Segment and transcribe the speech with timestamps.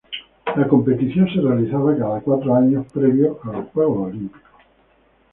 [0.55, 4.49] La competición se realizaba cada cuatro años, previo a los Juegos Olímpicos.